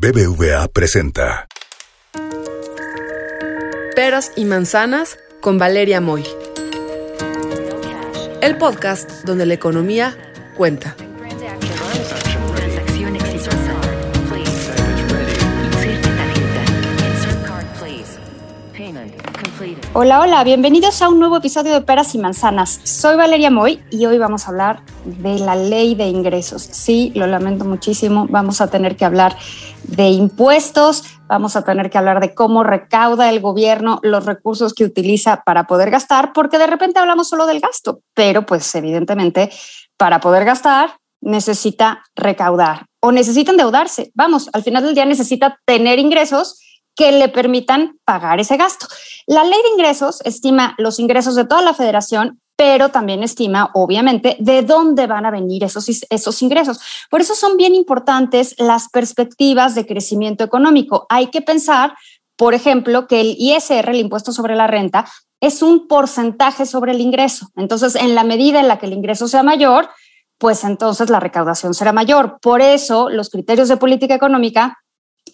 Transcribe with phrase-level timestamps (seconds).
[0.00, 1.48] BBVA presenta
[3.96, 6.22] Peras y manzanas con Valeria Moy.
[8.40, 10.16] El podcast donde la economía
[10.56, 10.94] cuenta.
[19.94, 22.80] Hola, hola, bienvenidos a un nuevo episodio de Peras y Manzanas.
[22.84, 26.62] Soy Valeria Moy y hoy vamos a hablar de la ley de ingresos.
[26.62, 29.36] Sí, lo lamento muchísimo, vamos a tener que hablar
[29.84, 34.84] de impuestos, vamos a tener que hablar de cómo recauda el gobierno los recursos que
[34.84, 39.50] utiliza para poder gastar, porque de repente hablamos solo del gasto, pero pues evidentemente
[39.96, 44.10] para poder gastar necesita recaudar o necesita endeudarse.
[44.14, 46.60] Vamos, al final del día necesita tener ingresos
[46.98, 48.86] que le permitan pagar ese gasto.
[49.26, 54.36] La ley de ingresos estima los ingresos de toda la federación, pero también estima, obviamente,
[54.40, 56.80] de dónde van a venir esos, esos ingresos.
[57.08, 61.06] Por eso son bien importantes las perspectivas de crecimiento económico.
[61.08, 61.94] Hay que pensar,
[62.36, 65.08] por ejemplo, que el ISR, el impuesto sobre la renta,
[65.40, 67.46] es un porcentaje sobre el ingreso.
[67.54, 69.88] Entonces, en la medida en la que el ingreso sea mayor,
[70.36, 72.40] pues entonces la recaudación será mayor.
[72.42, 74.78] Por eso, los criterios de política económica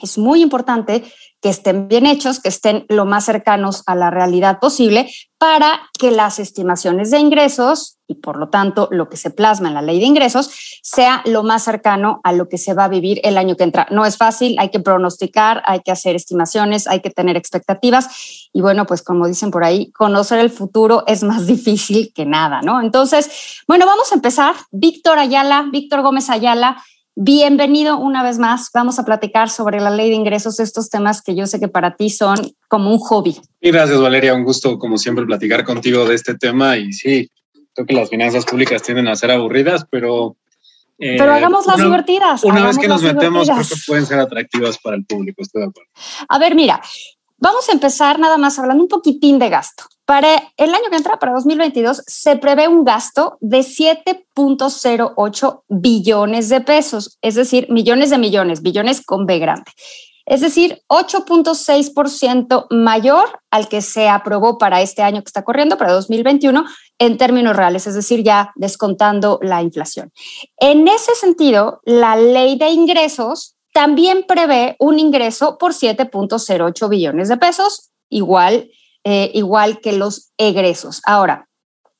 [0.05, 1.05] es muy importante
[1.41, 6.11] que estén bien hechos, que estén lo más cercanos a la realidad posible para que
[6.11, 9.99] las estimaciones de ingresos y por lo tanto lo que se plasma en la ley
[9.99, 10.51] de ingresos
[10.83, 13.87] sea lo más cercano a lo que se va a vivir el año que entra.
[13.91, 18.63] No es fácil, hay que pronosticar, hay que hacer estimaciones, hay que tener expectativas y
[18.63, 22.81] bueno, pues como dicen por ahí, conocer el futuro es más difícil que nada, ¿no?
[22.81, 24.55] Entonces, bueno, vamos a empezar.
[24.71, 26.83] Víctor Ayala, Víctor Gómez Ayala
[27.17, 28.71] Bienvenido una vez más.
[28.75, 31.95] Vamos a platicar sobre la ley de ingresos, estos temas que yo sé que para
[31.95, 33.41] ti son como un hobby.
[33.61, 34.35] Y gracias, Valeria.
[34.35, 36.77] Un gusto, como siempre, platicar contigo de este tema.
[36.77, 37.31] Y sí,
[37.73, 40.37] creo que las finanzas públicas tienden a ser aburridas, pero.
[40.99, 42.43] Eh, pero hagamos las divertidas.
[42.43, 45.41] Una vez que nos metemos, creo que pueden ser atractivas para el público.
[45.41, 45.91] Estoy de acuerdo.
[46.29, 46.83] A ver, mira,
[47.39, 49.85] vamos a empezar nada más hablando un poquitín de gasto.
[50.07, 56.61] Para el año que entra, para 2022, se prevé un gasto de 7.08 billones de
[56.61, 59.71] pesos, es decir, millones de millones, billones con B grande.
[60.27, 65.93] Es decir, 8.6% mayor al que se aprobó para este año que está corriendo, para
[65.93, 66.65] 2021,
[66.99, 70.13] en términos reales, es decir, ya descontando la inflación.
[70.59, 77.37] En ese sentido, la ley de ingresos también prevé un ingreso por 7.08 billones de
[77.37, 78.71] pesos, igual
[79.05, 81.03] eh, igual que los egresos.
[81.05, 81.49] Ahora,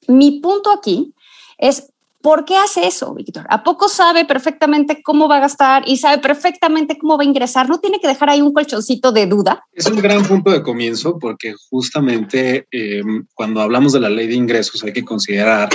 [0.09, 1.15] mi punto aquí
[1.59, 1.93] es,
[2.23, 3.47] ¿por qué hace eso, Víctor?
[3.51, 7.69] ¿A poco sabe perfectamente cómo va a gastar y sabe perfectamente cómo va a ingresar?
[7.69, 9.65] ¿No tiene que dejar ahí un colchoncito de duda?
[9.73, 14.35] Es un gran punto de comienzo porque justamente em, cuando hablamos de la ley de
[14.35, 15.69] ingresos hay que considerar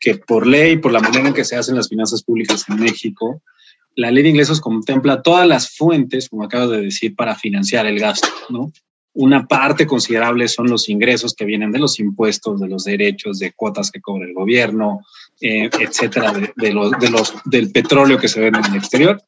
[0.00, 3.40] que por ley, por la manera en que se hacen las finanzas públicas en México,
[3.94, 7.98] la ley de ingresos contempla todas las fuentes, como acabas de decir, para financiar el
[7.98, 8.70] gasto, ¿no?
[9.18, 13.52] Una parte considerable son los ingresos que vienen de los impuestos, de los derechos, de
[13.52, 15.00] cuotas que cobra el gobierno,
[15.40, 19.22] eh, etcétera, de, los, de los, del petróleo que se vende en el exterior.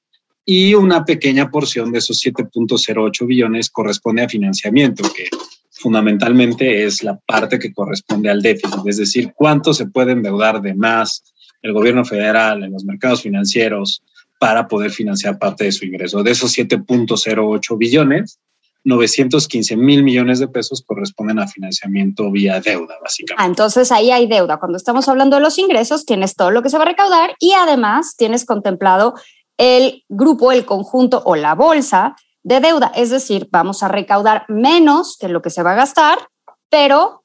[0.44, 5.31] Y una pequeña porción de esos 7.08 billones corresponde a financiamiento, que
[5.71, 10.75] fundamentalmente es la parte que corresponde al déficit, es decir, cuánto se puede endeudar de
[10.75, 11.32] más
[11.62, 14.03] el gobierno federal en los mercados financieros
[14.38, 16.22] para poder financiar parte de su ingreso.
[16.22, 18.38] De esos 7.08 billones,
[18.84, 23.43] 915 mil millones de pesos corresponden a financiamiento vía deuda, básicamente.
[23.43, 24.59] Ah, entonces ahí hay deuda.
[24.59, 27.53] Cuando estamos hablando de los ingresos, tienes todo lo que se va a recaudar y
[27.53, 29.15] además tienes contemplado
[29.59, 32.93] el grupo, el conjunto o la bolsa de deuda.
[32.94, 36.19] Es decir, vamos a recaudar menos que lo que se va a gastar,
[36.71, 37.25] pero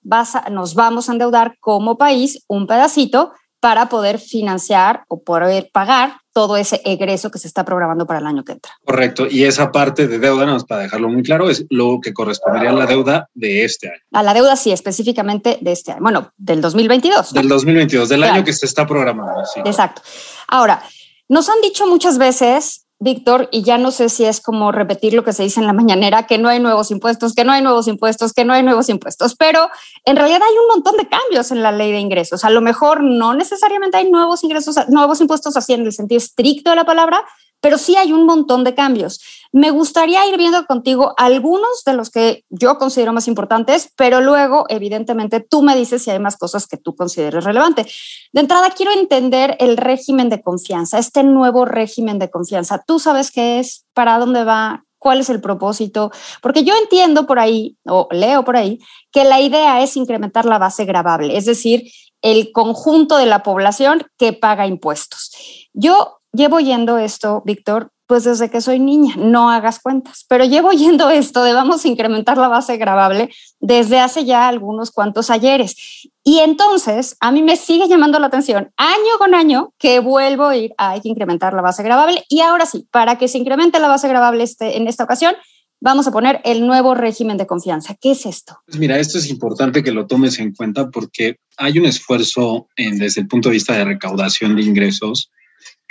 [0.51, 3.31] nos vamos a endeudar como país un pedacito
[3.63, 8.25] para poder financiar o poder pagar todo ese egreso que se está programando para el
[8.25, 8.73] año que entra.
[8.83, 9.25] Correcto.
[9.25, 12.73] Y esa parte de deuda, no, para dejarlo muy claro, es lo que correspondería a
[12.73, 14.01] la deuda de este año.
[14.11, 16.01] A la deuda, sí, específicamente de este año.
[16.01, 17.31] Bueno, del 2022.
[17.31, 19.45] Del 2022, del año que se está programando.
[19.45, 19.61] Sí.
[19.63, 20.01] Exacto.
[20.49, 20.83] Ahora,
[21.29, 25.23] nos han dicho muchas veces Víctor, y ya no sé si es como repetir lo
[25.23, 27.87] que se dice en la mañanera, que no hay nuevos impuestos, que no hay nuevos
[27.87, 29.69] impuestos, que no hay nuevos impuestos, pero
[30.05, 32.45] en realidad hay un montón de cambios en la ley de ingresos.
[32.45, 36.69] A lo mejor no necesariamente hay nuevos ingresos, nuevos impuestos así en el sentido estricto
[36.69, 37.23] de la palabra,
[37.63, 39.21] pero sí hay un montón de cambios.
[39.53, 44.65] Me gustaría ir viendo contigo algunos de los que yo considero más importantes, pero luego,
[44.67, 47.85] evidentemente, tú me dices si hay más cosas que tú consideres relevante.
[48.33, 52.83] De entrada, quiero entender el régimen de confianza, este nuevo régimen de confianza.
[52.85, 53.85] ¿Tú sabes qué es?
[53.93, 54.83] ¿Para dónde va?
[54.97, 56.11] ¿Cuál es el propósito?
[56.41, 58.79] Porque yo entiendo por ahí, o leo por ahí,
[59.09, 61.89] que la idea es incrementar la base gravable, es decir,
[62.21, 65.31] el conjunto de la población que paga impuestos.
[65.71, 70.67] Yo llevo oyendo esto, Víctor, pues desde que soy niña, no hagas cuentas, pero llevo
[70.69, 76.09] oyendo esto de vamos a incrementar la base grabable desde hace ya algunos cuantos ayeres.
[76.23, 80.57] Y entonces a mí me sigue llamando la atención año con año que vuelvo a
[80.57, 82.23] ir, hay que incrementar la base grabable.
[82.29, 85.35] Y ahora sí, para que se incremente la base grabable este, en esta ocasión,
[85.81, 87.95] vamos a poner el nuevo régimen de confianza.
[87.99, 88.57] ¿Qué es esto?
[88.65, 92.97] Pues mira, esto es importante que lo tomes en cuenta porque hay un esfuerzo en,
[92.97, 95.29] desde el punto de vista de recaudación de ingresos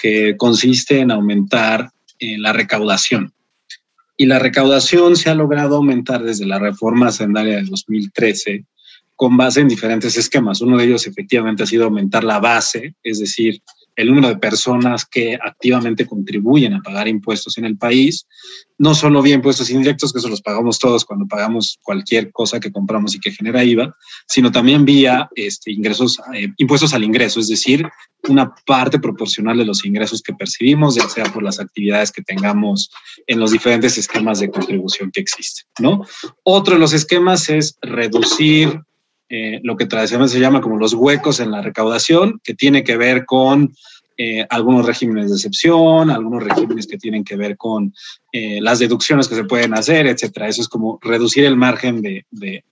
[0.02, 3.32] que consiste en aumentar eh, la recaudación.
[4.16, 8.64] Y la recaudación se ha logrado aumentar desde la reforma hacendaria de 2013
[9.14, 10.60] con base en diferentes esquemas.
[10.60, 13.62] Uno de ellos efectivamente ha sido aumentar la base, es decir,
[13.96, 18.26] el número de personas que activamente contribuyen a pagar impuestos en el país,
[18.78, 22.72] no solo vía impuestos indirectos, que eso los pagamos todos cuando pagamos cualquier cosa que
[22.72, 23.94] compramos y que genera IVA,
[24.26, 27.86] sino también vía este, ingresos, eh, impuestos al ingreso, es decir,
[28.28, 32.90] una parte proporcional de los ingresos que percibimos, ya sea por las actividades que tengamos
[33.26, 36.04] en los diferentes esquemas de contribución que existen, ¿no?
[36.42, 38.80] Otro de los esquemas es reducir
[39.34, 42.98] eh, lo que tradicionalmente se llama como los huecos en la recaudación, que tiene que
[42.98, 43.74] ver con
[44.18, 47.94] eh, algunos regímenes de excepción, algunos regímenes que tienen que ver con
[48.30, 50.48] eh, las deducciones que se pueden hacer, etcétera.
[50.48, 52.62] Eso es como reducir el margen de, de,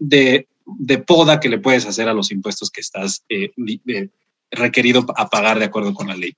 [0.00, 3.24] de, de poda que le puedes hacer a los impuestos que estás
[4.50, 6.32] requerido a pagar de acuerdo con la ley.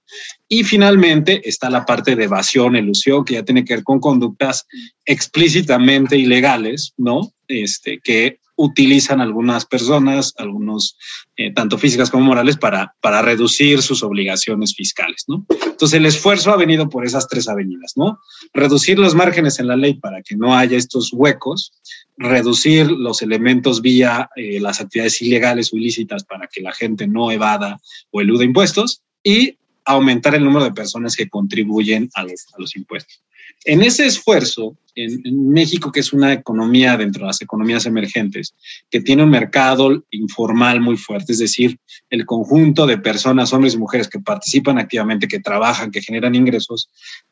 [0.47, 4.67] Y finalmente está la parte de evasión, elusión, que ya tiene que ver con conductas
[5.07, 7.33] explícitamente ilegales, ¿no?
[7.49, 10.97] Este, que utilizan algunas personas, algunos,
[11.37, 15.47] eh, tanto físicas como morales, para, para reducir sus obligaciones fiscales, ¿no?
[15.64, 18.19] Entonces, el esfuerzo ha venido por esas tres avenidas, ¿no?
[18.53, 21.73] Reducir los márgenes en la ley para que no haya estos huecos,
[22.17, 27.31] reducir los elementos vía eh, las actividades ilegales o ilícitas para que la gente no
[27.31, 27.79] evada
[28.11, 32.25] o eluda impuestos y aumentar el número de personas que contribuyen a
[32.59, 33.23] los, impuestos.
[33.65, 38.55] En ese esfuerzo, en, México, que es una economía dentro de las economías emergentes,
[38.91, 41.79] que tiene un mercado informal muy fuerte, es decir,
[42.11, 46.91] el conjunto de personas, hombres y mujeres que participan activamente, que trabajan, que generan ingresos,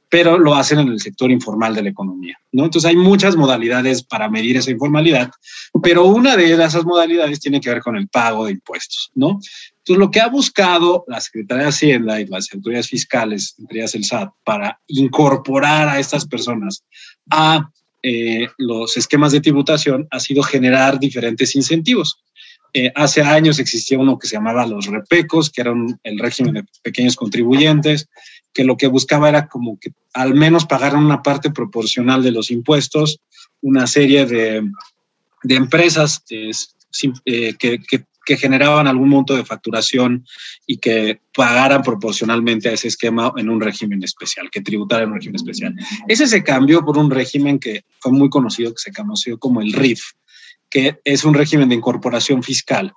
[0.08, 2.66] pero lo hacen en el sector informal de la economía, ¿no?
[2.66, 5.32] Entonces hay muchas modalidades para medir esa informalidad,
[5.82, 9.40] pero una de esas modalidades tiene que ver con el pago de impuestos, ¿no?
[9.86, 13.94] Entonces, lo que ha buscado la Secretaría de Hacienda y las autoridades fiscales, entre ellas
[13.94, 16.82] el SAT, para incorporar a estas personas
[17.30, 17.68] a
[18.02, 22.18] eh, los esquemas de tributación ha sido generar diferentes incentivos.
[22.72, 26.64] Eh, hace años existía uno que se llamaba los repecos, que era el régimen de
[26.82, 28.08] pequeños contribuyentes,
[28.54, 32.50] que lo que buscaba era como que al menos pagaran una parte proporcional de los
[32.50, 33.20] impuestos,
[33.60, 34.66] una serie de,
[35.42, 40.26] de empresas eh, que, que, que generaban algún monto de facturación
[40.66, 45.16] y que pagaran proporcionalmente a ese esquema en un régimen especial, que tributaran en un
[45.16, 45.74] régimen especial.
[46.08, 49.72] Ese se cambió por un régimen que fue muy conocido, que se conoció como el
[49.72, 50.02] RIF,
[50.70, 52.92] que es un régimen de incorporación fiscal,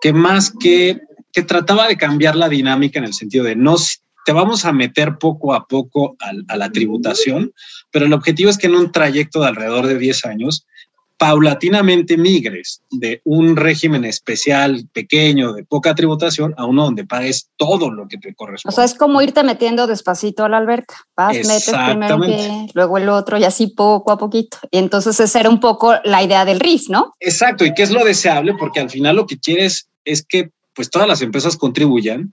[0.00, 1.00] que más que,
[1.32, 3.76] que trataba de cambiar la dinámica en el sentido de no
[4.24, 7.52] te vamos a meter poco a poco a, la tributación,
[7.90, 10.66] pero el objetivo es que en un trayecto de alrededor de 10 años
[11.16, 17.90] paulatinamente migres de un régimen especial pequeño de poca tributación a uno donde pagues todo
[17.90, 18.72] lo que te corresponde.
[18.72, 20.96] O sea, es como irte metiendo despacito a la alberca.
[21.16, 24.58] Vas, metes primero un pie, luego el otro y así poco a poquito.
[24.70, 27.14] Y entonces esa era un poco la idea del RIF, ¿no?
[27.20, 30.90] Exacto, y que es lo deseable porque al final lo que quieres es que pues
[30.90, 32.32] todas las empresas contribuyan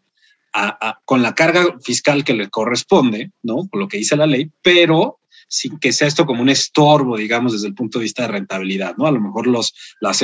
[1.05, 3.69] con la carga fiscal que le corresponde, ¿no?
[3.69, 5.19] Con lo que dice la ley, pero
[5.51, 8.95] sin que sea esto como un estorbo, digamos, desde el punto de vista de rentabilidad,
[8.95, 9.05] ¿no?
[9.05, 10.19] A lo mejor los, las,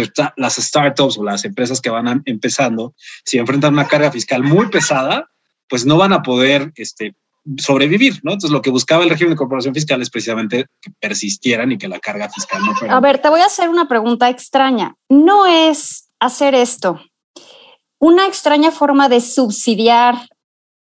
[0.56, 5.30] startups o las empresas que van empezando, si enfrentan una carga fiscal muy pesada,
[5.68, 7.14] pues no van a poder este,
[7.58, 8.32] sobrevivir, ¿no?
[8.32, 11.90] Entonces lo que buscaba el régimen de corporación fiscal es precisamente que persistieran y que
[11.90, 12.96] la carga fiscal no fuera.
[12.96, 14.96] A ver, te voy a hacer una pregunta extraña.
[15.10, 17.02] ¿No es hacer esto
[18.00, 20.16] una extraña forma de subsidiar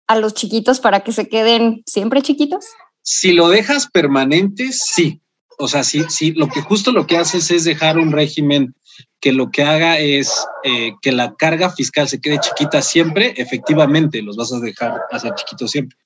[0.08, 2.66] a los chiquitos para que se queden siempre chiquitos?
[3.04, 5.22] Si lo dejas permanente, sí.
[5.60, 8.74] O sea, sí, sí, lo que justo lo que haces es dejar un régimen
[9.20, 14.22] que lo que haga es eh, que la carga fiscal se quede chiquita siempre, efectivamente
[14.22, 15.98] los vas a dejar hacer chiquitos siempre.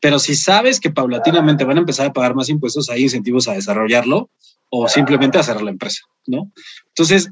[0.00, 3.54] Pero si sabes que paulatinamente van a empezar a pagar más impuestos, hay incentivos a
[3.54, 4.30] desarrollarlo
[4.68, 6.52] o simplemente a cerrar la empresa, ¿no?
[6.88, 7.30] Entonces,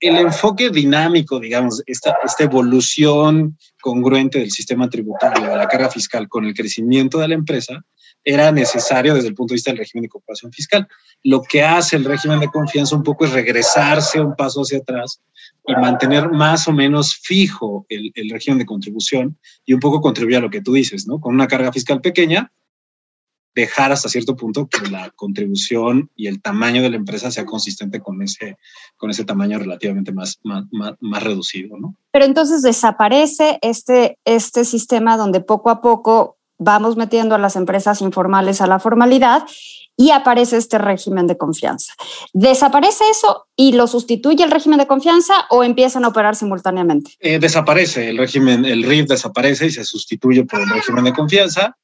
[0.00, 6.28] el enfoque dinámico, digamos, esta, esta evolución congruente del sistema tributario, de la carga fiscal
[6.28, 7.84] con el crecimiento de la empresa,
[8.26, 10.88] era necesario desde el punto de vista del régimen de cooperación fiscal.
[11.22, 15.22] Lo que hace el régimen de confianza un poco es regresarse un paso hacia atrás
[15.64, 20.40] y mantener más o menos fijo el, régimen de contribución y un poco contribuir a
[20.40, 21.20] lo que tú dices, ¿no?
[21.20, 22.50] Con una carga fiscal pequeña,
[23.54, 28.00] dejar hasta cierto punto que la contribución y el tamaño de la empresa sea consistente
[28.00, 28.58] con ese,
[28.96, 30.64] con ese tamaño relativamente más, más,
[31.00, 31.78] más, reducido.
[31.78, 31.94] ¿no?
[32.10, 38.00] Pero entonces desaparece este, este sistema donde poco a poco vamos metiendo a las empresas
[38.00, 39.44] informales a la formalidad
[39.96, 41.94] y aparece este régimen de confianza.
[42.32, 47.12] ¿Desaparece eso y lo sustituye el régimen de confianza o empiezan a operar simultáneamente?
[47.20, 51.76] Eh, desaparece el régimen, el RIF desaparece y se sustituye por el régimen de confianza.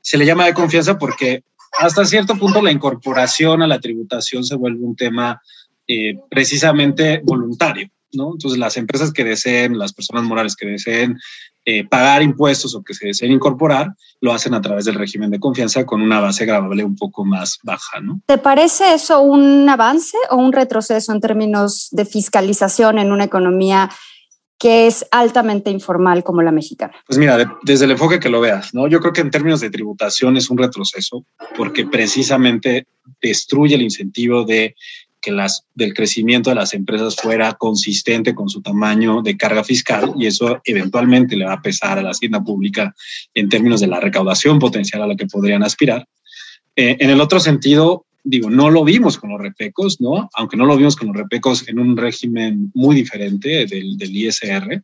[0.00, 1.42] Se le llama de confianza porque
[1.78, 5.42] hasta cierto punto la incorporación a la tributación se vuelve un tema
[5.86, 7.90] eh, precisamente voluntario.
[8.12, 8.32] ¿no?
[8.32, 11.18] Entonces, las empresas que deseen, las personas morales que deseen
[11.70, 15.38] eh, pagar impuestos o que se deseen incorporar, lo hacen a través del régimen de
[15.38, 18.00] confianza con una base grabable un poco más baja.
[18.00, 18.22] ¿no?
[18.24, 23.90] ¿Te parece eso un avance o un retroceso en términos de fiscalización en una economía
[24.58, 26.94] que es altamente informal como la mexicana?
[27.06, 28.88] Pues mira, desde el enfoque que lo veas, ¿no?
[28.88, 32.86] Yo creo que en términos de tributación es un retroceso porque precisamente
[33.20, 34.74] destruye el incentivo de
[35.20, 40.12] que las, del crecimiento de las empresas fuera consistente con su tamaño de carga fiscal
[40.16, 42.94] y eso eventualmente le va a pesar a la hacienda pública
[43.34, 46.06] en términos de la recaudación potencial a la que podrían aspirar.
[46.76, 50.28] Eh, en el otro sentido, digo, no lo vimos con los repecos, ¿no?
[50.34, 54.82] Aunque no lo vimos con los repecos en un régimen muy diferente del, del ISR,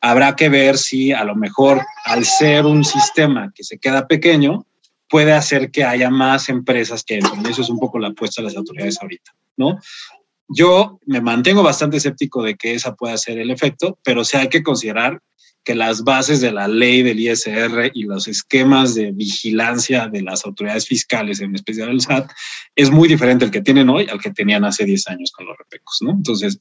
[0.00, 4.66] habrá que ver si a lo mejor al ser un sistema que se queda pequeño,
[5.08, 7.46] puede hacer que haya más empresas que entren.
[7.46, 9.32] Eso es un poco la apuesta de las autoridades ahorita.
[9.56, 9.78] ¿no?
[10.48, 14.48] Yo me mantengo bastante escéptico de que esa pueda ser el efecto, pero sí hay
[14.48, 15.20] que considerar
[15.66, 20.46] que las bases de la ley del ISR y los esquemas de vigilancia de las
[20.46, 22.30] autoridades fiscales, en especial el SAT,
[22.76, 25.58] es muy diferente el que tienen hoy al que tenían hace 10 años con los
[25.58, 26.12] repecos, ¿no?
[26.12, 26.56] Entonces,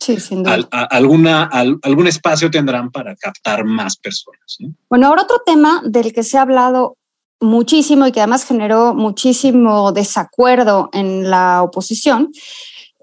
[0.89, 4.57] alguna, algún espacio tendrán para captar más personas.
[4.89, 6.97] Bueno, ahora otro tema del que se ha hablado
[7.39, 12.32] muchísimo y que además generó muchísimo desacuerdo en la oposición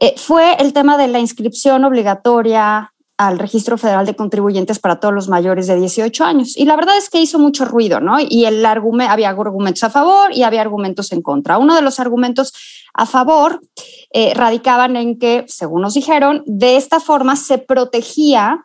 [0.02, 5.14] eh, fue el tema de la inscripción obligatoria al Registro Federal de Contribuyentes para todos
[5.14, 6.56] los mayores de 18 años.
[6.56, 8.16] Y la verdad es que hizo mucho ruido, ¿no?
[8.18, 11.58] Y el había argumentos a favor y había argumentos en contra.
[11.58, 12.52] Uno de los argumentos
[12.94, 13.60] a favor
[14.12, 18.60] eh, radicaban en que, según nos dijeron, de esta forma se protegía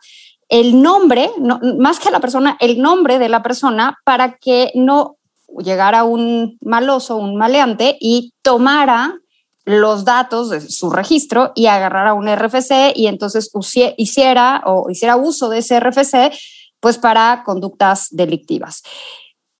[0.48, 1.30] el nombre,
[1.78, 5.17] más que la persona, el nombre de la persona para que no
[5.62, 9.18] llegara un maloso, un maleante y tomara
[9.64, 13.50] los datos de su registro y agarrara un RFC y entonces
[13.96, 16.32] hiciera o hiciera uso de ese RFC
[16.80, 18.82] pues para conductas delictivas.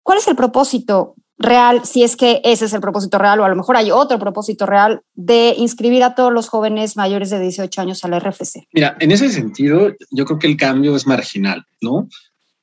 [0.03, 3.49] ¿Cuál es el propósito real, si es que ese es el propósito real o a
[3.49, 7.81] lo mejor hay otro propósito real de inscribir a todos los jóvenes mayores de 18
[7.81, 8.67] años al RFC?
[8.73, 12.09] Mira, en ese sentido, yo creo que el cambio es marginal, ¿no?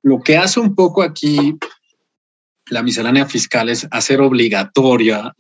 [0.01, 1.57] Lo que hace un poco aquí
[2.69, 5.35] la miscelánea fiscal es hacer obligatoria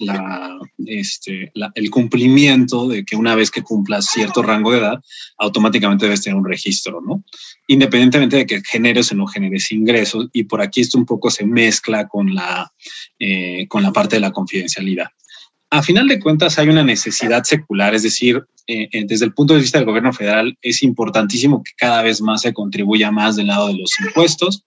[0.85, 5.03] este, el cumplimiento de que una vez que cumplas cierto rango de edad,
[5.37, 7.23] automáticamente debes tener un registro, ¿no?
[7.67, 11.45] Independientemente de que generes o no generes ingresos, y por aquí esto un poco se
[11.45, 12.71] mezcla con la,
[13.17, 15.07] eh, con la parte de la confidencialidad
[15.69, 19.53] a final de cuentas hay una necesidad secular, es decir, eh, eh, desde el punto
[19.53, 23.47] de vista del gobierno federal es importantísimo que cada vez más se contribuya más del
[23.47, 24.63] lado de los impuestos.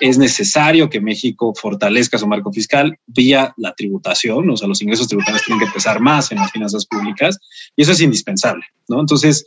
[0.00, 5.08] Es necesario que México fortalezca su marco fiscal vía la tributación, o sea, los ingresos
[5.08, 7.38] tributarios tienen que pesar más en las finanzas públicas
[7.74, 9.00] y eso es indispensable, ¿no?
[9.00, 9.44] Entonces,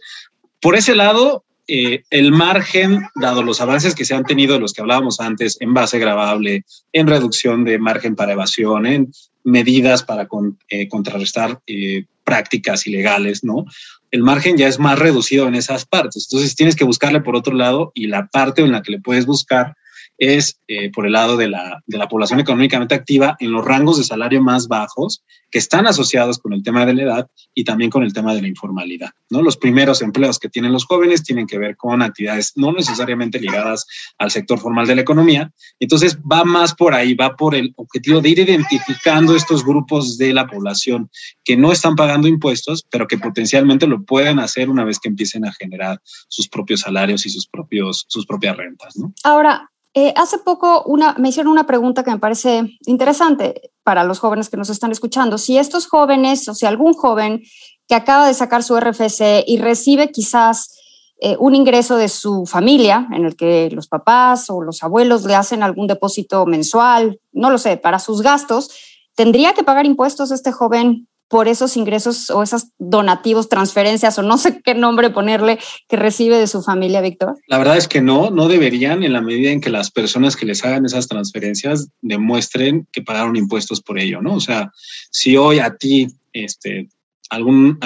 [0.59, 4.81] por ese lado, eh, el margen, dado los avances que se han tenido, los que
[4.81, 9.11] hablábamos antes, en base grabable, en reducción de margen para evasión, en
[9.43, 10.27] medidas para
[10.69, 13.65] eh, contrarrestar eh, prácticas ilegales, ¿no?
[14.11, 16.27] El margen ya es más reducido en esas partes.
[16.29, 19.25] Entonces tienes que buscarle por otro lado y la parte en la que le puedes
[19.25, 19.75] buscar
[20.17, 23.97] es eh, por el lado de la, de la, población económicamente activa en los rangos
[23.97, 27.89] de salario más bajos que están asociados con el tema de la edad y también
[27.89, 29.11] con el tema de la informalidad.
[29.29, 29.41] ¿no?
[29.41, 33.85] Los primeros empleos que tienen los jóvenes tienen que ver con actividades no necesariamente ligadas
[34.17, 35.51] al sector formal de la economía.
[35.79, 40.33] Entonces va más por ahí, va por el objetivo de ir identificando estos grupos de
[40.33, 41.09] la población
[41.43, 45.45] que no están pagando impuestos, pero que potencialmente lo pueden hacer una vez que empiecen
[45.45, 48.95] a generar sus propios salarios y sus, propios, sus propias rentas.
[48.95, 49.13] ¿no?
[49.23, 50.85] Ahora, eh, hace poco
[51.17, 55.37] me hicieron una pregunta que me parece interesante para los jóvenes que nos están escuchando.
[55.37, 57.43] Si estos jóvenes, o si algún joven
[57.87, 60.75] que acaba de sacar su RFC y recibe quizás
[61.19, 65.35] eh, un ingreso de su familia, en el que los papás o los abuelos le
[65.35, 68.71] hacen algún depósito mensual, no lo sé, para sus gastos,
[69.15, 74.37] ¿tendría que pagar impuestos este joven por esos ingresos o esos donativos, transferencias o no
[74.37, 77.37] sé qué nombre ponerle que recibe de su familia, Víctor?
[77.47, 80.45] La verdad es que no, no deberían en la medida en que las personas que
[80.45, 84.35] les hagan esas transferencias demuestren que pagaron impuestos por ello, ¿no?
[84.35, 84.71] O sea,
[85.09, 86.89] si hoy a ti, este,
[87.29, 87.79] algún,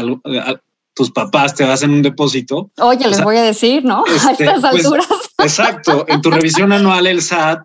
[0.94, 2.72] tus papás te hacen un depósito.
[2.78, 4.04] Oye, les voy a decir, ¿no?
[4.28, 5.08] a este, estas pues, alturas.
[5.38, 6.06] exacto.
[6.08, 7.60] En tu revisión anual, el SAT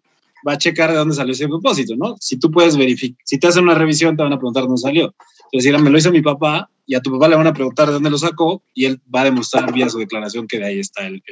[0.47, 2.17] va a checar de dónde salió ese depósito, ¿no?
[2.21, 5.15] Si tú puedes verificar, si te hacen una revisión, te van a preguntar dónde salió.
[5.53, 7.93] Entonces, me lo hizo mi papá y a tu papá le van a preguntar de
[7.93, 11.07] dónde lo sacó y él va a demostrar vía su declaración que de ahí está
[11.07, 11.23] el,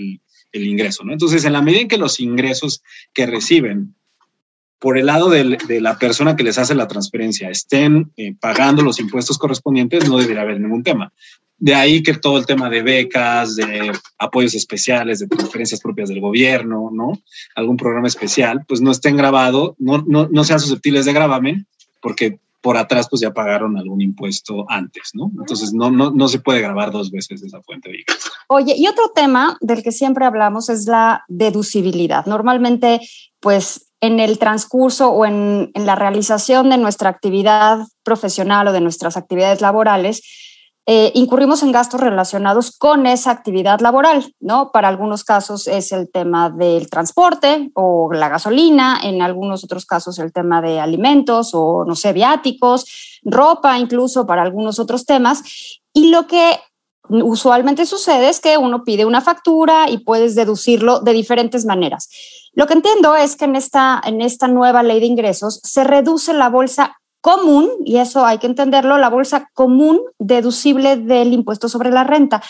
[0.52, 1.12] el, ingreso, ¿no?
[1.12, 2.82] Entonces, en la medida en que los ingresos
[3.14, 3.94] que reciben
[4.78, 8.82] por el lado de, de la persona que les hace la transferencia estén eh, pagando
[8.82, 11.12] los impuestos correspondientes, no debería haber ningún tema.
[11.58, 16.20] De ahí que todo el tema de becas, de apoyos especiales, de transferencias propias del
[16.20, 17.12] gobierno, ¿no?
[17.54, 21.66] Algún programa especial, pues no estén grabados, no, no, no sean susceptibles de gravamen,
[22.00, 25.30] porque por atrás pues ya pagaron algún impuesto antes, ¿no?
[25.38, 28.32] Entonces no, no, no se puede grabar dos veces esa fuente de ingresos.
[28.48, 32.26] Oye, y otro tema del que siempre hablamos es la deducibilidad.
[32.26, 33.00] Normalmente,
[33.40, 38.80] pues en el transcurso o en, en la realización de nuestra actividad profesional o de
[38.80, 40.22] nuestras actividades laborales,
[40.92, 44.72] eh, incurrimos en gastos relacionados con esa actividad laboral, ¿no?
[44.72, 50.18] Para algunos casos es el tema del transporte o la gasolina, en algunos otros casos
[50.18, 55.44] el tema de alimentos o, no sé, viáticos, ropa incluso para algunos otros temas.
[55.92, 56.58] Y lo que
[57.08, 62.08] usualmente sucede es que uno pide una factura y puedes deducirlo de diferentes maneras.
[62.52, 66.34] Lo que entiendo es que en esta, en esta nueva ley de ingresos se reduce
[66.34, 71.90] la bolsa común, y eso hay que entenderlo, la bolsa común deducible del impuesto sobre
[71.90, 72.42] la renta.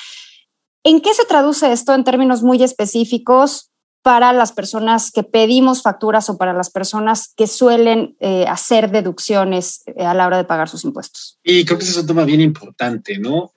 [0.85, 3.71] ¿En qué se traduce esto en términos muy específicos
[4.03, 9.83] para las personas que pedimos facturas o para las personas que suelen eh, hacer deducciones
[9.87, 11.39] eh, a la hora de pagar sus impuestos?
[11.45, 13.53] Y creo que ese es un tema bien importante, ¿no?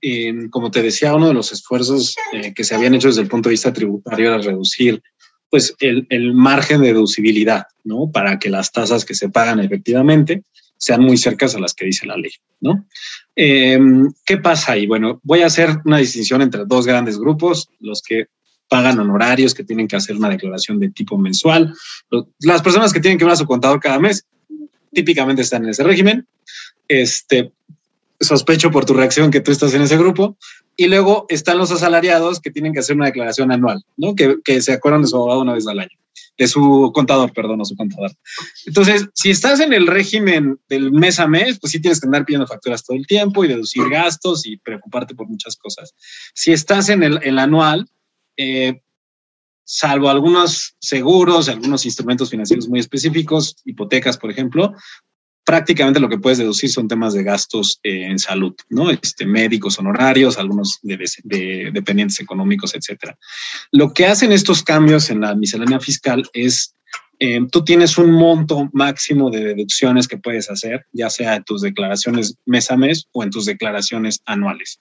[0.50, 3.48] como te decía, uno de los esfuerzos eh, que se habían hecho desde el punto
[3.48, 5.02] de vista tributario era reducir
[5.50, 8.10] pues el, el margen de deducibilidad, ¿no?
[8.12, 10.44] Para que las tasas que se pagan efectivamente
[10.84, 12.86] sean muy cercas a las que dice la ley, ¿no?
[13.38, 14.86] Em, ¿Qué pasa ahí?
[14.86, 18.26] Bueno, voy a hacer una distinción entre dos grandes grupos, los que
[18.68, 21.74] pagan honorarios, que tienen que hacer una declaración de tipo mensual,
[22.40, 24.26] las personas que tienen que ver a su contador cada mes,
[24.92, 26.28] típicamente están en ese régimen.
[26.90, 27.54] Este,
[28.20, 30.38] sospecho por tu reacción que tú estás en ese grupo.
[30.76, 34.16] Y luego están los asalariados que tienen que hacer una declaración anual, ¿no?
[34.16, 35.98] Que, que se acuerdan de su abogado una vez al año
[36.38, 38.12] de su contador, perdón, o su contador.
[38.66, 42.26] Entonces, si estás en el régimen del mes a mes, pues sí tienes que andar
[42.26, 45.94] pidiendo facturas todo el tiempo y deducir gastos y preocuparte por muchas cosas.
[46.34, 47.88] Si estás en el, anual,
[48.38, 48.82] eh,
[49.64, 54.74] salvo algunos seguros, algunos instrumentos financieros muy específicos, hipotecas, por ejemplo,
[55.44, 58.90] prácticamente lo que puedes deducir son temas de gastos eh, en salud, ¿no?
[58.90, 63.18] Este, médicos, honorarios, algunos de, dependientes económicos, etcétera.
[63.72, 66.76] Lo que hacen estos cambios en la miscelánea fiscal es
[67.20, 71.62] eh, tú tienes un monto máximo de deducciones que puedes hacer, ya sea en tus
[71.62, 74.80] declaraciones mes a mes o en tus declaraciones anuales.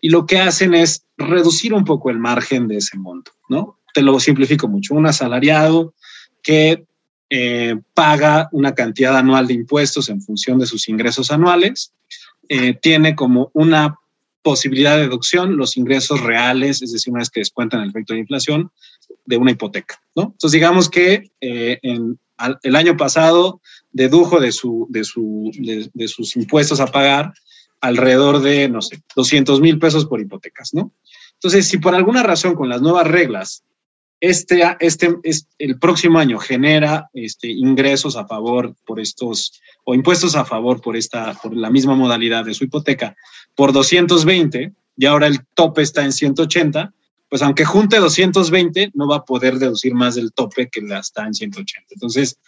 [0.00, 3.78] Y lo que hacen es reducir un poco el margen de ese monto, ¿no?
[3.92, 4.94] Te lo simplifico mucho.
[4.94, 5.94] Un asalariado
[6.42, 6.84] que
[7.36, 11.92] eh, paga una cantidad anual de impuestos en función de sus ingresos anuales,
[12.48, 13.98] eh, tiene como una
[14.42, 18.20] posibilidad de deducción los ingresos reales, es decir, una vez que descuentan el efecto de
[18.20, 18.70] inflación,
[19.26, 20.00] de una hipoteca.
[20.14, 20.22] ¿no?
[20.26, 22.20] Entonces, digamos que eh, en,
[22.62, 25.50] el año pasado dedujo de, su, de, su,
[25.92, 27.34] de, sus impuestos a pagar
[27.80, 30.92] alrededor de, no sé, 200 mil pesos por hipotecas, ¿no?
[31.32, 33.64] Entonces, si por alguna razón con las nuevas reglas
[34.20, 35.14] este, este,
[35.58, 40.96] el próximo año genera este, ingresos a favor por estos, o impuestos a favor por,
[40.96, 43.16] esta, por la misma modalidad de su hipoteca,
[43.54, 46.92] por 220, y ahora el tope está en 180,
[47.28, 51.26] pues aunque junte 220, no va a poder deducir más del tope que la está
[51.26, 51.86] en 180.
[51.90, 52.38] Entonces,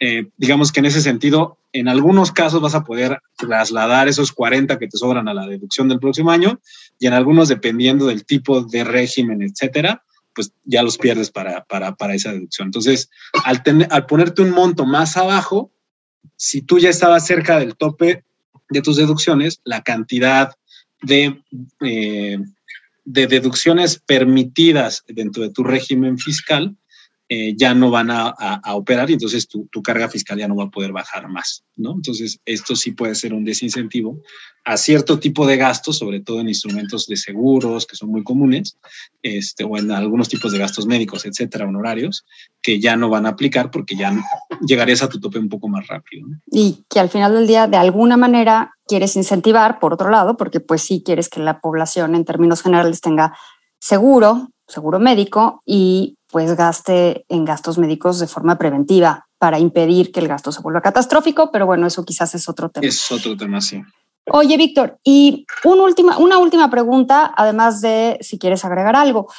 [0.00, 4.78] eh, digamos que en ese sentido, en algunos casos vas a poder trasladar esos 40
[4.78, 6.60] que te sobran a la deducción del próximo año,
[6.98, 11.94] y en algunos, dependiendo del tipo de régimen, etcétera, pues ya los pierdes para, para,
[11.94, 12.68] para esa deducción.
[12.68, 13.10] Entonces,
[13.44, 15.72] al, al ponerte un monto más abajo,
[16.36, 18.24] si tú ya estabas cerca del tope
[18.70, 20.54] de tus deducciones, la cantidad
[21.02, 21.42] de,
[21.80, 22.38] eh,
[23.04, 26.76] de deducciones permitidas dentro de tu régimen fiscal
[27.28, 28.34] eh, ya no van a,
[28.74, 31.92] operar y entonces tu, carga fiscal ya no va a poder bajar más, ¿no?
[31.92, 34.20] Entonces, esto sí puede ser un desincentivo
[34.64, 38.76] a cierto tipo de gastos, sobre todo en instrumentos de seguros, que son muy comunes,
[39.22, 42.26] este, o en algunos tipos de gastos médicos, etcétera, honorarios,
[42.62, 44.14] que ya no van a aplicar porque ya
[44.66, 46.26] llegarías a tu tope un poco más rápido.
[46.50, 50.60] Y que al final del día, de alguna manera, quieres incentivar, por otro lado, porque
[50.60, 53.36] pues sí quieres que la población en términos generales tenga
[53.78, 60.18] seguro, seguro médico y pues gaste en gastos médicos de forma preventiva para impedir que
[60.18, 62.84] el gasto se vuelva catastrófico, pero bueno, eso quizás es otro tema.
[62.84, 63.80] Es otro tema, sí.
[64.32, 69.32] Oye, Víctor, y una última, una última pregunta, además de si quieres agregar algo.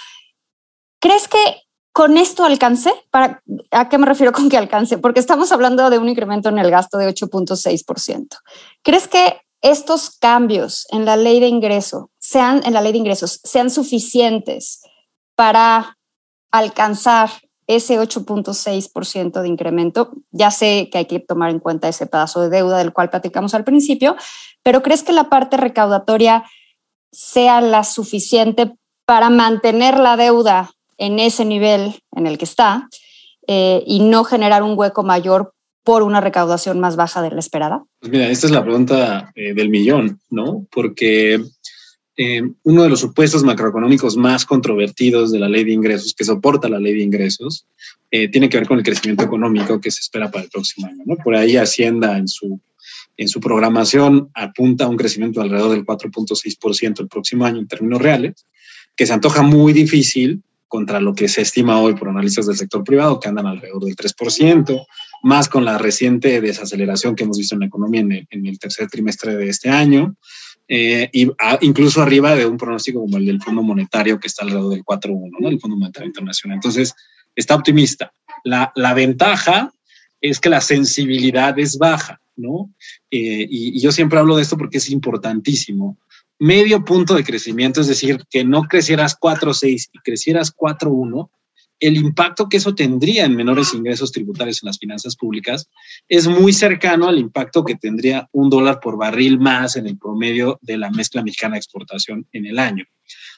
[1.01, 2.93] ¿Crees que con esto alcance?
[3.11, 4.97] Para, ¿A qué me refiero con que alcance?
[4.97, 8.37] Porque estamos hablando de un incremento en el gasto de 8.6%.
[8.83, 13.41] ¿Crees que estos cambios en la ley de ingreso sean en la ley de ingresos
[13.43, 14.79] sean suficientes
[15.35, 15.97] para
[16.57, 17.29] alcanzar
[17.67, 20.11] ese 8.6% de incremento.
[20.31, 23.53] Ya sé que hay que tomar en cuenta ese pedazo de deuda del cual platicamos
[23.53, 24.15] al principio,
[24.63, 26.43] pero ¿crees que la parte recaudatoria
[27.11, 32.87] sea la suficiente para mantener la deuda en ese nivel en el que está
[33.47, 37.83] eh, y no generar un hueco mayor por una recaudación más baja de la esperada?
[37.99, 40.65] Pues mira, esta es la pregunta eh, del millón, ¿no?
[40.71, 41.39] Porque
[42.17, 46.69] eh, uno de los supuestos macroeconómicos más controvertidos de la ley de ingresos, que soporta
[46.69, 47.65] la ley de ingresos,
[48.09, 51.03] eh, tiene que ver con el crecimiento económico que se espera para el próximo año.
[51.05, 51.17] ¿no?
[51.17, 52.61] Por ahí Hacienda en su,
[53.17, 58.01] en su programación apunta a un crecimiento alrededor del 4.6% el próximo año en términos
[58.01, 58.45] reales,
[58.95, 62.83] que se antoja muy difícil contra lo que se estima hoy por analistas del sector
[62.83, 64.85] privado, que andan alrededor del 3%,
[65.23, 68.57] más con la reciente desaceleración que hemos visto en la economía en el, en el
[68.57, 70.15] tercer trimestre de este año.
[70.67, 71.27] Eh, y
[71.61, 75.31] incluso arriba de un pronóstico como el del Fondo Monetario, que está alrededor del 4.1,
[75.39, 75.49] ¿no?
[75.49, 76.55] El Fondo Monetario Internacional.
[76.55, 76.95] Entonces,
[77.35, 78.13] está optimista.
[78.43, 79.71] La, la ventaja
[80.21, 82.73] es que la sensibilidad es baja, ¿no?
[83.11, 85.97] Eh, y, y, yo siempre hablo de esto porque es importantísimo.
[86.39, 91.29] Medio punto de crecimiento, es decir, que no crecieras 4.6 y crecieras 4.1,
[91.85, 95.69] el impacto que eso tendría en menores ingresos tributarios en las finanzas públicas
[96.07, 100.59] es muy cercano al impacto que tendría un dólar por barril más en el promedio
[100.61, 102.85] de la mezcla mexicana de exportación en el año.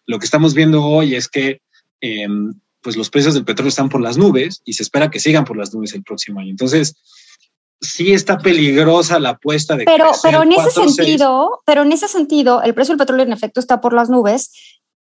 [0.05, 1.61] Lo que estamos viendo hoy es que
[2.01, 5.45] em, pues los precios del petróleo están por las nubes y se espera que sigan
[5.45, 6.51] por las nubes el próximo año.
[6.51, 6.95] Entonces,
[7.81, 12.63] sí está peligrosa la apuesta de pero pero en ese sentido pero en ese sentido
[12.63, 14.51] el precio del petróleo en efecto está por las nubes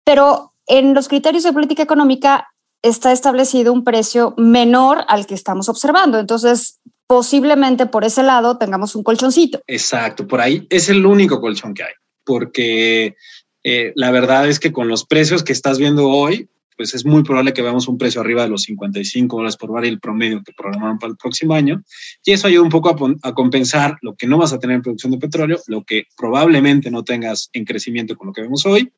[0.04, 2.51] pero en los criterios de política económica
[2.82, 6.18] está establecido un precio menor al que estamos observando.
[6.18, 9.60] Entonces, posiblemente por ese lado tengamos un colchoncito.
[9.66, 11.92] Exacto, por ahí es el único colchón que hay,
[12.24, 13.16] porque
[13.64, 17.22] eh, la verdad es que con los precios que estás viendo hoy, pues es muy
[17.22, 20.98] probable que veamos un precio arriba de los 55 dólares por barril promedio que programaron
[20.98, 21.82] para el próximo año.
[22.24, 25.12] Y eso ayuda un poco a, compensar lo que no vas a tener en producción
[25.12, 28.90] de petróleo, lo que probablemente no tengas en crecimiento con lo que vemos hoy,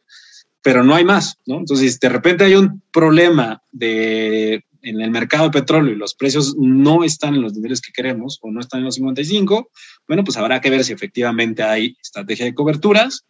[0.64, 1.59] pero no hay más, ¿no?
[1.59, 6.57] Entonces, de repente hay un problema de, en el mercado de petróleo y los precios
[6.57, 9.70] no están en los niveles que queremos o no están en los 55,
[10.09, 13.27] bueno, pues habrá que ver si efectivamente hay estrategia de coberturas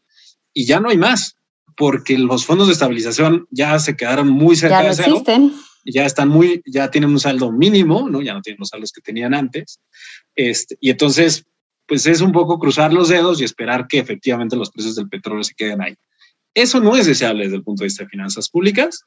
[0.52, 1.36] y ya no hay más,
[1.76, 5.08] porque los fondos de estabilización ya se quedaron muy cerca ya de cero.
[5.08, 5.52] Existen.
[5.84, 8.22] Ya están muy, ya tienen un saldo mínimo, ¿no?
[8.22, 9.80] Ya no tienen los saldos que tenían antes.
[10.36, 11.44] Este, y entonces,
[11.88, 15.42] pues es un poco cruzar los dedos y esperar que efectivamente los precios del petróleo
[15.42, 15.96] se queden ahí.
[16.54, 19.04] Eso no es deseable desde el punto de vista de finanzas públicas,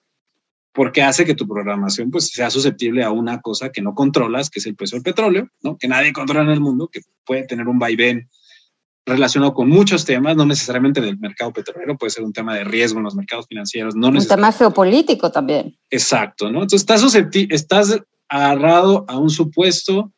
[0.73, 4.59] porque hace que tu programación pues, sea susceptible a una cosa que no controlas, que
[4.59, 5.77] es el precio del petróleo, ¿no?
[5.77, 8.29] que nadie controla en el mundo, que puede tener un vaivén
[9.05, 12.99] relacionado con muchos temas, no necesariamente del mercado petrolero, puede ser un tema de riesgo
[12.99, 13.95] en los mercados financieros.
[13.95, 15.77] No un tema geopolítico también.
[15.89, 16.61] Exacto, ¿no?
[16.61, 17.15] Entonces estás,
[17.49, 20.11] estás agarrado a un supuesto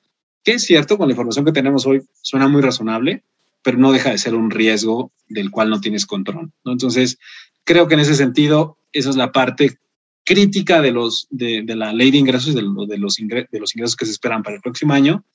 [0.43, 3.23] que es cierto, con la información que tenemos hoy, suena muy razonable,
[3.61, 6.51] pero no deja de ser un riesgo del cual no tienes control.
[6.65, 6.71] ¿no?
[6.71, 7.17] Entonces,
[7.63, 9.77] creo que en ese sentido, esa es la parte
[10.25, 13.95] crítica de, los, de, de la ley de ingresos, de, de, los de los ingresos
[13.95, 15.25] que se esperan para el próximo año,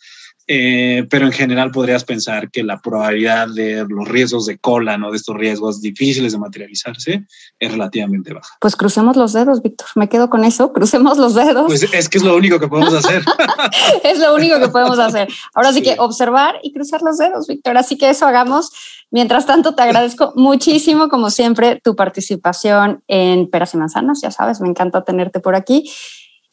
[0.46, 5.10] eh, pero en general podrías pensar que la probabilidad de los riesgos de cola, ¿no?
[5.10, 7.24] de estos riesgos difíciles de materializarse,
[7.58, 8.54] es relativamente baja.
[8.60, 9.88] Pues crucemos los dedos, Víctor.
[9.94, 10.72] Me quedo con eso.
[10.74, 11.66] Crucemos los dedos.
[11.66, 13.22] Pues es que es lo único que podemos hacer.
[14.04, 15.28] es lo único que podemos hacer.
[15.54, 15.78] Ahora sí.
[15.78, 17.78] sí que observar y cruzar los dedos, Víctor.
[17.78, 18.70] Así que eso hagamos.
[19.10, 24.20] Mientras tanto, te agradezco muchísimo, como siempre, tu participación en Peras y Manzanas.
[24.20, 25.90] Ya sabes, me encanta tenerte por aquí.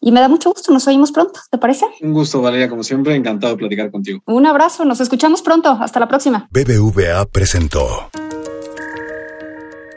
[0.04, 1.86] Y me da mucho gusto, nos oímos pronto, ¿te parece?
[2.02, 4.20] Un gusto, Valeria, como siempre, encantado de platicar contigo.
[4.26, 6.50] Un abrazo, nos escuchamos pronto, hasta la próxima.
[6.50, 8.10] BBVA presentó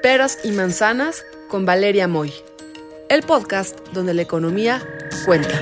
[0.02, 2.34] Peras y Manzanas con Valeria Moy,
[3.08, 4.86] el podcast donde la economía
[5.24, 5.58] cuenta.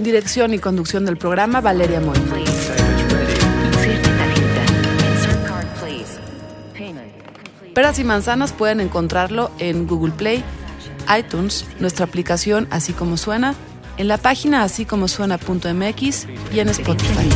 [0.00, 2.18] Dirección y conducción del programa Valeria Moy.
[7.74, 10.44] Peras y manzanas pueden encontrarlo en Google Play,
[11.18, 13.54] iTunes, nuestra aplicación Así como suena,
[13.96, 17.28] en la página así como suena.mx y en Spotify.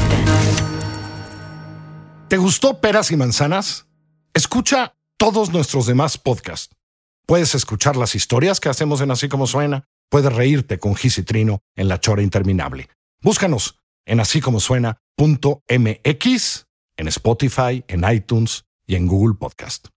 [2.29, 3.87] ¿Te gustó Peras y Manzanas?
[4.35, 6.75] Escucha todos nuestros demás podcasts.
[7.27, 9.85] Puedes escuchar las historias que hacemos en Así como suena.
[10.09, 12.89] Puedes reírte con Gis y Trino en La Chora Interminable.
[13.21, 15.67] Búscanos en así como suena.mx,
[16.97, 19.89] en Spotify, en iTunes y en Google Podcast.